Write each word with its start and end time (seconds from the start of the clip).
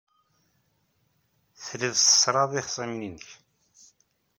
Tellid 1.65 1.93
tṣerrɛed 1.97 2.53
ixṣimen-nnek. 2.61 3.27